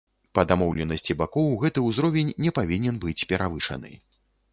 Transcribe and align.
Па 0.37 0.43
дамоўленасці 0.51 1.15
бакоў, 1.19 1.49
гэты 1.63 1.83
ўзровень 1.89 2.31
не 2.45 2.53
павінен 2.61 2.95
быць 3.05 3.15
перавышаны. 3.33 3.93